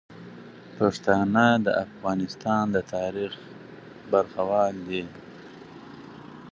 [0.77, 3.31] پښتانه د افغانستان د تاریخ
[4.11, 5.03] برخوال دي.